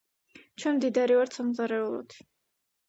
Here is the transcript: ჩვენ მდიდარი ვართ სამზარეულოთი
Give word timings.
ჩვენ 0.63 0.79
მდიდარი 0.79 1.21
ვართ 1.21 1.39
სამზარეულოთი 1.39 2.29